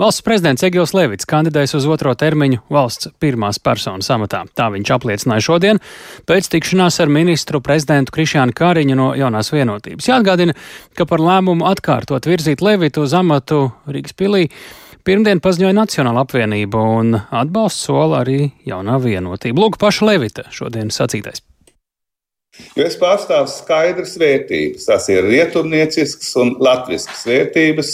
[0.00, 4.40] Valsts prezidents Egils Levits kandidēs uz otro termiņu valsts pirmās personas amatā.
[4.50, 5.78] Tā viņš apliecināja šodien
[6.26, 10.08] pēc tikšanās ar ministru prezidentu Krišānu Kāriņu no jaunās vienotības.
[10.10, 10.56] Jāatgādina,
[10.98, 14.48] ka par lēmumu atkārtot virzīt Levitu uz amatu Rīgas pilī
[15.04, 19.60] Pirmdien paziņoja Nacionāla apvienība un atbalsts sola arī jaunā vienotība.
[19.60, 21.42] Lūk, paša Levita šodien sacītais.
[22.72, 24.86] Jo es pārstāvu skaidras vērtības.
[24.88, 27.92] Tas ir rietumniecisks un latvisks vērtības.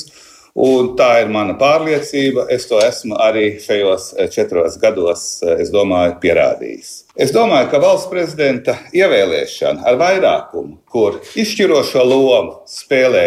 [0.58, 2.48] Un tā ir mana pārliecība.
[2.50, 6.90] Es to esmu arī šajos eh, četros gados, eh, es domāju, pierādījis.
[7.14, 13.24] Es domāju, ka valsts prezidenta ievēlēšana ar vairākumu, kur izšķirošo lomu spēlē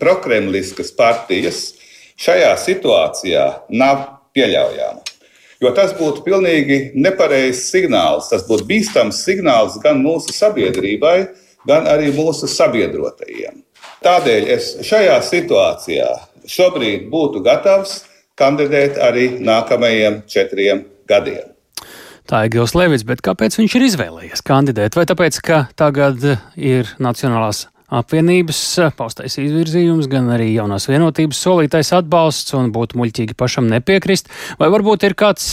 [0.00, 1.72] prokremliskas partijas,
[2.20, 4.04] šajā situācijā nav
[4.36, 5.04] pieļaujama.
[5.64, 8.28] Jo tas būtu pilnīgi nepareizs signāls.
[8.28, 11.16] Tas būtu bīstams signāls gan mūsu sabiedrībai,
[11.68, 13.62] gan arī mūsu sabiedrotajiem.
[14.04, 16.10] Tādēļ es šajā situācijā
[16.50, 18.00] šobrīd būtu gatavs
[18.36, 21.52] kandidēt arī nākamajiem četriem gadiem.
[22.26, 24.96] Tā ir Gils Levits, bet kāpēc viņš ir izvēlējies kandidēt?
[24.98, 26.24] Vai tāpēc, ka tagad
[26.58, 28.62] ir Nacionālās apvienības
[28.98, 34.32] paustais izvirzījums, gan arī jaunās vienotības solītais atbalsts, un būtu muļķīgi pašam nepiekrist?
[34.60, 35.46] Vai varbūt ir kāds,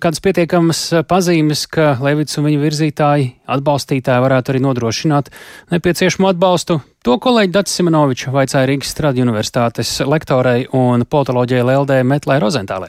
[0.00, 5.30] kādas pietiekamas pazīmes, ka Levits un viņa virzītāji, atbalstītāji varētu arī nodrošināt
[5.74, 12.38] nepieciešamo atbalstu To kolēģi Dats Simonovičs vaicāja Rīgas Stradiņu universitātes lektorei un politoloģijai Leldē Metlē
[12.40, 12.88] Rozentālē.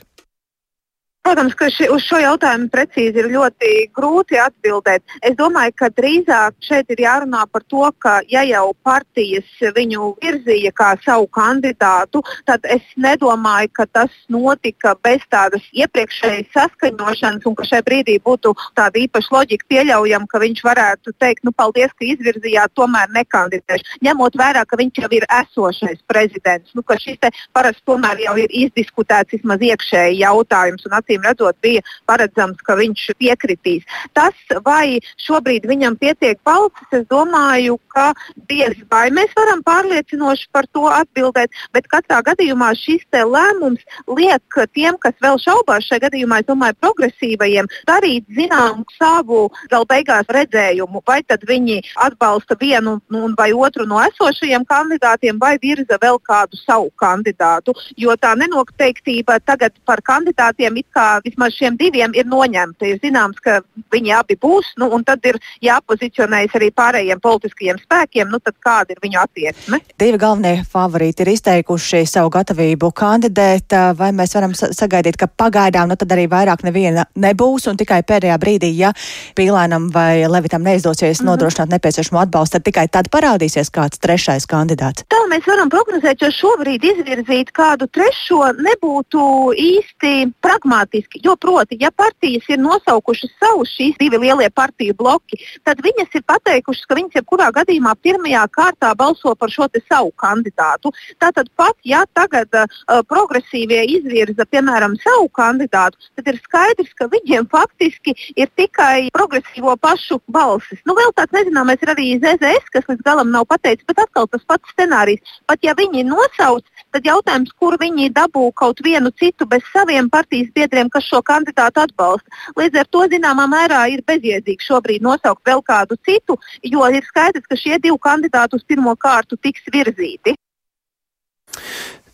[1.25, 5.01] Protams, ka ši, uz šo jautājumu precīzi ir ļoti grūti atbildēt.
[5.25, 10.69] Es domāju, ka drīzāk šeit ir jārunā par to, ka ja jau partijas viņu virzīja
[10.77, 17.65] kā savu kandidātu, tad es nedomāju, ka tas notika bez tādas iepriekšējas saskaņošanas un ka
[17.71, 22.75] šai brīdī būtu tāda īpaša loģika pieļaujama, ka viņš varētu teikt, nu, paldies, ka izvirzījāt,
[22.77, 23.97] tomēr nekandidēšu.
[24.05, 27.17] Ņemot vērā, ka viņš jau ir esošais prezidents, nu, ka šis
[27.49, 30.85] parasti tomēr jau ir izdiskutēts vismaz iekšēji jautājums.
[30.85, 33.83] Un, acīm redzot, bija paredzams, ka viņš piekritīs.
[34.13, 34.33] Tas,
[34.65, 38.13] vai šobrīd viņam pietiek balsis, es domāju, ka
[38.49, 44.41] diez vai mēs varam pārliecinoši par to atbildēt, bet katrā gadījumā šis lēmums liek
[44.73, 51.01] tiem, kas vēl šaubās šajā gadījumā, es domāju, progresīvajiem, darīt zinām savu vēl beigās redzējumu,
[51.07, 52.99] vai tad viņi atbalsta vienu
[53.37, 57.73] vai otru no esošajiem kandidātiem, vai virza vēl kādu savu kandidātu.
[57.97, 62.87] Jo tā nenoteiktība tagad par kandidātiem it kā vismaz šiem diviem ir noņemta.
[62.89, 63.61] Ir zināms, ka
[63.93, 69.01] viņi abi būs, nu, un tad ir jāpozicionējas arī pārējiem politiskajiem spēkiem, nu, kāda ir
[69.03, 69.79] viņu attieksme.
[69.99, 75.97] Divi galvenie favorīti ir izteikuši savu gatavību kandidēt, vai mēs varam sagaidīt, ka pagaidām nu,
[75.99, 78.93] tad arī vairāk neviena nebūs, un tikai pēdējā brīdī, ja
[79.37, 81.29] Pīlēnam vai Levitam neizdosies mm -hmm.
[81.31, 85.05] nodrošināt nepieciešamo atbalstu, tad tikai tad parādīsies kāds trešais kandidāts.
[85.09, 89.21] Tā mēs varam prognozēt, jo šobrīd izvirzīt kādu trešo nebūtu
[89.53, 91.19] īsti pragmātiski politiski.
[91.23, 96.23] Jo proti, ja partijas ir nosaukušas savus šīs divi lielie partiju bloki, tad viņas ir
[96.23, 100.91] pateikušas, ka viņas jebkurā gadījumā pirmajā kārtā balso par šo savu kandidātu.
[101.19, 102.67] Tātad pat, ja tagad uh,
[103.09, 110.21] progresīvie izvirza, piemēram, savu kandidātu, tad ir skaidrs, ka viņiem faktiski ir tikai progresīvo pašu
[110.27, 110.79] balsis.
[110.85, 114.45] Nu, vēl tāds nezināmais ir arī ZZS, kas līdz galam nav pateicis, bet atkal tas
[114.47, 115.21] pats scenārijs.
[115.49, 116.63] Pat ja viņi nosauc,
[116.95, 121.83] tad jautājums, kur viņi dabū kaut vienu citu bez saviem partijas biedriem, kas šo kandidātu
[121.83, 122.31] atbalsta.
[122.59, 127.47] Līdz ar to zināmā mērā ir bezjēdzīgi šobrīd nosaukt vēl kādu citu, jo ir skaidrs,
[127.49, 130.37] ka šie divi kandidāti uz pirmo kārtu tiks virzīti.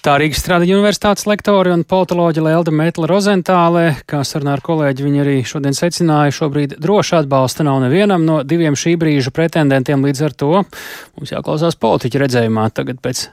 [0.02, 5.22] Tā Rīgas Stradiņa universitātes lektori un politoloģi Lelda Mētla Rozentālē, kā sarunā ar kolēģi, viņi
[5.22, 10.34] arī šodien secināja, šobrīd droši atbalsta nav nevienam no diviem šī brīža pretendentiem, līdz ar
[10.34, 13.28] to mums jāklausās politiķa redzējumā tagad pēc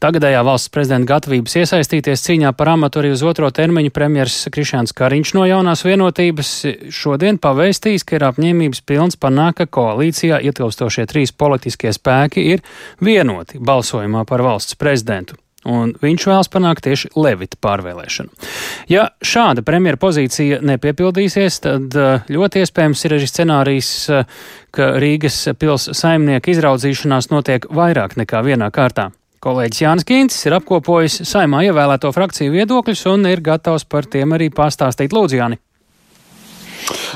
[0.00, 5.34] Tagadējā valsts prezidenta gatavības iesaistīties cīņā par amatu arī uz otro termiņu premjeras Krišāns Kariņš
[5.36, 6.52] no jaunās vienotības
[6.88, 12.64] šodien pavēstījis, ka ir apņēmības pilns panākt, ka koalīcijā ietilstošie trīs politiskie spēki ir
[13.04, 15.36] vienoti balsojumā par valsts prezidentu.
[15.68, 18.32] Un viņš vēlas panākt tieši Levita pārvēlēšanu.
[18.88, 24.42] Ja šāda premjera pozīcija nepiepildīsies, tad eh, ļoti iespējams ir arī scenārijs, eh,
[24.72, 29.10] ka Rīgas pils saimnieka izraudzīšanās notiek vairāk nekā vienā kārtā.
[29.40, 34.50] Kolēģis Jānis Kīncis ir apkopojis saimā ievēlēto frakciju viedokļus un ir gatavs par tiem arī
[34.52, 35.56] pastāstīt Lūdzu, Jāni.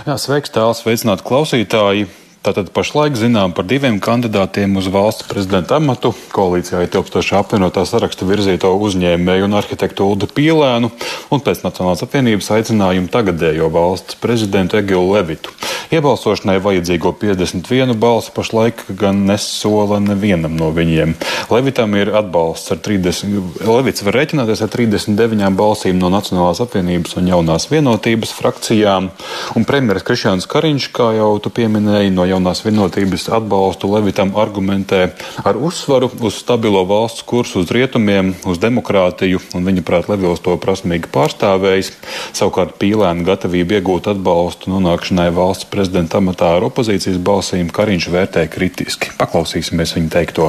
[0.06, 2.09] Jā, sveiks, tēls, sveicināt klausītāji!
[2.44, 6.11] Tātad pašlaik zinām par diviem kandidātiem uz valsts prezidenta amatu.
[6.32, 10.91] Koalīcijā ietilpstošā apvienotā saraksta virzīto uzņēmēju un arhitektu Uldu Pīlēnu
[11.32, 15.56] un pēc Nacionālās apvienības aicinājumu tagadējo valsts prezidentu Egilu Levitu.
[15.94, 21.12] Iebalsošanai vajadzīgo 51 balsi pašlaik gan nesola nevienam no viņiem.
[21.52, 27.29] Levitam ir atbalsts ar 30, Levits var rēķināties ar 39 balsīm no Nacionālās apvienības un
[27.31, 29.11] jaunās vienotības frakcijām,
[29.55, 35.05] un premjeras Krišāns Kariņš, kā jau tu pieminēji, no jaunās vienotības atbalstu Levitam argumentē
[35.47, 40.58] ar uzsvaru uz stabilo valsts kursu uz rietumiem, uz demokrātiju, un viņa prāt Levils to
[40.58, 41.94] prasmīgi pārstāvējis.
[42.35, 49.10] Savukārt pīlēna gatavība iegūt atbalstu nonākšanai valsts prezidenta amatā ar opozīcijas balsīm Kariņš vērtē kritiski.
[49.19, 50.46] Paklausīsimies viņa teikto.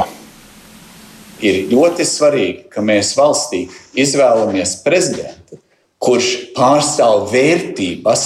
[1.44, 3.66] Ir ļoti svarīgi, ka mēs valstī
[4.00, 5.60] izvēlamies prezidentu,
[6.00, 8.24] kurš pārstāv vērtības,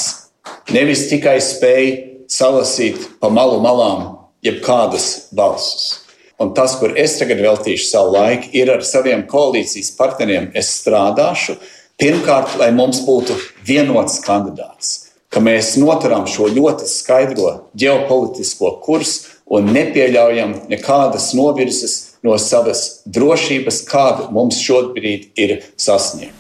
[0.70, 1.90] nevis tikai spēj
[2.30, 4.06] salasīt pa malu malām
[4.46, 6.06] jebkādas balsis.
[6.38, 10.52] Un tas, kur es tagad veltīšu savu laiku, ir ar saviem koalīcijas partneriem.
[10.54, 11.58] Es strādāšu
[11.98, 13.34] pirmkārt, lai mums būtu
[13.66, 21.96] vienots kandidāts, ka mēs noturam šo ļoti skaidro ģeopolitisko kursu un nepieļaujam nekādas novirzes
[22.26, 26.36] no savas drošības, kāda mums šobrīd ir sasniegta.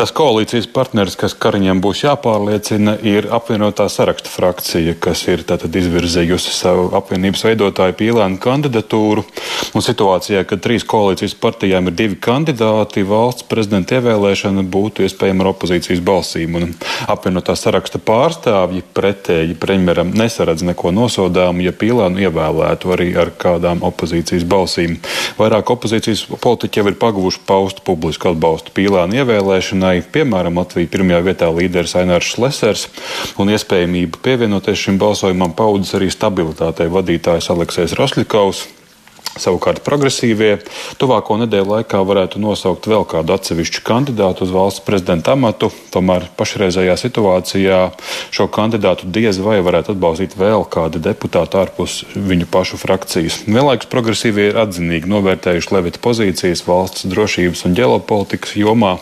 [0.00, 6.86] Tas koalīcijas partneris, kas Kariņam būs jāpārliecina, ir apvienotā saraksta frakcija, kas ir izvirzījusi savu
[6.96, 9.26] apvienības veidotāju pīlēnu kandidatūru.
[9.74, 15.52] Un situācijā, kad trīs koalīcijas partijām ir divi kandidāti, valsts prezidenta ievēlēšana būtu iespējama ar
[15.52, 16.58] opozīcijas balsīm.
[16.58, 16.74] Un
[17.10, 24.46] apvienotā saraksta pārstāvji pretēji premjeram nesaredz neko nosodāmu, ja pīlēnu ievēlētu arī ar kādām opozīcijas
[24.50, 24.98] balsīm.
[25.38, 31.48] Vairāk opozīcijas politiķi jau ir paguvuši paust publisku atbalstu pīlēnu ievēlēšanai piemēram, Latvija pirmajā vietā
[31.54, 32.88] līderis Ainārs Lesers,
[33.40, 38.66] un iespējamību pievienoties šim balsojumam paudzes arī stabilitātei vadītājs Aleksējs Rosļikovs.
[39.38, 40.56] Savukārt progresīvie
[40.98, 45.70] tuvāko nedēļu laikā varētu nosaukt vēl kādu atsevišķu kandidātu uz valsts prezidenta amatu.
[45.94, 47.78] Tomēr pašreizējā situācijā
[48.34, 53.44] šo kandidātu diez vai varētu atbalstīt vēl kādi deputāti ārpus viņu pašu frakcijas.
[53.46, 58.96] Vienlaikus progresīvie ir atzinīgi novērtējuši Levita pozīcijas valsts drošības un ģeopolitikas jomā.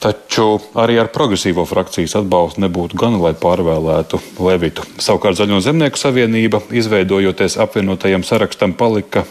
[0.00, 4.86] Taču arī ar progresīvo frakcijas atbalstu nebūtu gana, lai pārvēlētu Levitu.
[4.96, 9.26] Savukārt Zaļo zemnieku savienība, izveidojoties apvienotajam sarakstam, palika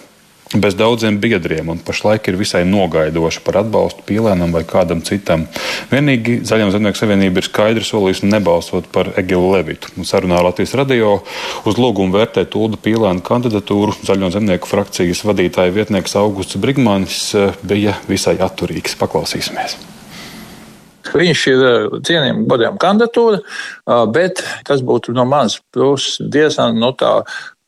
[0.53, 5.45] bez daudziem biedriem un pašlaik ir visai nogaidoša par atbalstu pīlēnam vai kādam citam.
[5.89, 9.93] Vienīgi Zaļo zemnieku savienība ir skaidri solījusi nebalsot par Egilu Levitu.
[9.97, 11.19] Un sarunā Latvijas radio
[11.69, 17.97] uz lūgumu vērtēt Ulda pīlēna kandidatūru Zaļo zemnieku frakcijas vadītāja vietnieks Augusts Brigmanis eh, bija
[18.09, 18.97] visai atturīgs.
[19.01, 19.98] Paklausīsimies!
[21.15, 26.91] Viņš ir eh, cienījama godējuma kandidatūra, eh, bet tas būtu no manas puses diezgan no
[26.91, 27.13] nu, tā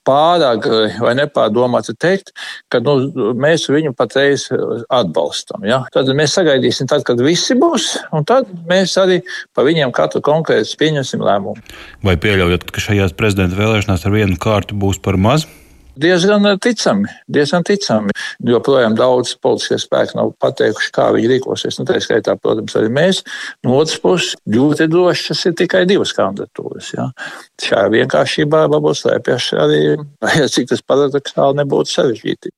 [0.08, 2.34] pārāk eh, vai nepārdomāti teikt,
[2.74, 2.98] ka nu,
[3.38, 4.48] mēs viņu patreiz
[4.90, 5.66] atbalstam.
[5.68, 5.84] Ja?
[5.94, 9.22] Tad mēs sagaidīsim, tad, kad visi būs, un tad mēs arī
[9.56, 11.62] par viņiem katru konkrēti pieņemsim lēmumu.
[12.06, 15.48] Vai pieļaujat, ka šajās prezidenta vēlēšanās ar vienu kārtu būs par maz?
[16.00, 18.14] Diezgan ticami, diezgan ticami.
[18.48, 21.80] Joprojām daudz politiskie spēki nav pateikuši, kā viņi rīkosies.
[21.80, 23.20] Nu, tā skaitā, protams, arī mēs.
[23.66, 26.94] No otras puses, ļoti droši tas ir tikai divas kandidatūras.
[26.96, 27.10] Ja.
[27.60, 29.84] Šajā vienkāršībā varbūt slēpjas arī,
[30.54, 32.56] cik tas paradoxāli nebūtu sarežģīti.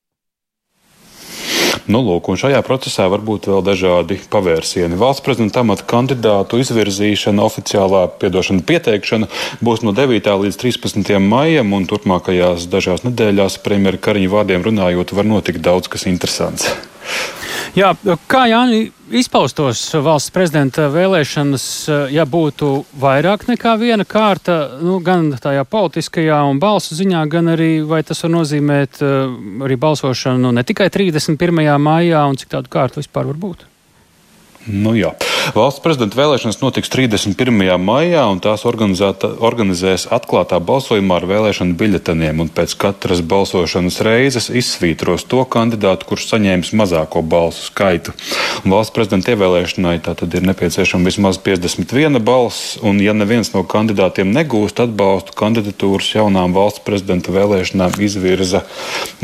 [1.84, 4.96] Nu, lūk, un šajā procesā var būt vēl dažādi pavērsieni.
[4.96, 9.28] Valsts prezidenta amata kandidātu izvirzīšana, oficiālā piedošana pieteikšana
[9.60, 10.32] būs no 9.
[10.46, 11.12] līdz 13.
[11.20, 16.72] maijam, un turpmākajās dažās nedēļās premjera Kariņa vārdiem runājot, var notikt daudz kas interesants.
[17.74, 17.94] Jā,
[18.28, 18.84] kā Jāni
[19.14, 21.66] izpaustos valsts prezidenta vēlēšanas,
[22.14, 27.70] ja būtu vairāk nekā viena kārta, nu, gan tajā politiskajā un balsu ziņā, gan arī
[27.88, 31.62] vai tas var nozīmēt eh, arī balsošanu ne tikai 31.
[31.80, 33.68] maijā un cik tādu kārtu vispār var būt?
[34.70, 35.12] Nu, jā.
[35.52, 37.76] Valsts prezidenta vēlēšanas notiks 31.
[37.82, 42.40] maijā, un tās organizēs atklātā balsojumā ar vēlēšanu biļeteniem.
[42.54, 48.16] Pēc katras balsošanas reizes izsvītros to kandidātu, kurš saņēmis mazāko balsu skaitu.
[48.62, 54.78] Valsts prezidenta ievēlēšanai tātad ir nepieciešama vismaz 51 balss, un ja neviens no kandidātiem negūst
[54.84, 58.62] atbalstu, kandidatūras jaunām valsts prezidenta vēlēšanām izvirza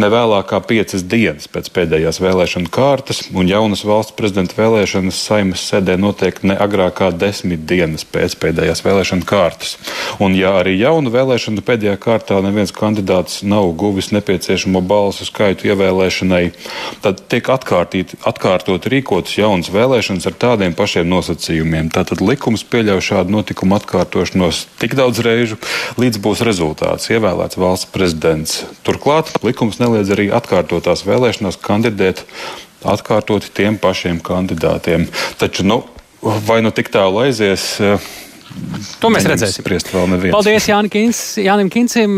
[0.01, 6.43] nevēlākā piecas dienas pēc pēdējās vēlēšana kārtas, un jaunas valsts prezidenta vēlēšanas saimas sēdē notiek
[6.45, 9.77] ne agrāk kā desmit dienas pēc pēdējās vēlēšana kārtas.
[10.21, 16.45] Un, ja arī jaunu vēlēšanu pēdējā kārtā neviens kandidāts nav guvis nepieciešamo balsu skaitu ievēlēšanai,
[17.05, 21.91] tad tiek atkārtot rīkotas jaunas vēlēšanas ar tādiem pašiem nosacījumiem.
[21.93, 25.59] Tātad likums pieļauj šādu notikumu atkārtošanos tik daudz reižu,
[26.01, 28.65] līdz būs rezultāts ievēlēts valsts prezidents.
[28.83, 32.25] Turklāt likums neliedz arī atkārtotās vēlēšanās kandidēt
[32.81, 35.07] atkārtoti tiem pašiem kandidātiem.
[35.37, 35.85] Taču, nu,
[36.23, 37.77] vai nu tik tālu aizies?
[39.01, 39.63] To mēs redzēsim.
[40.33, 42.09] Paldies Jānis Kins, Jānim Kincim.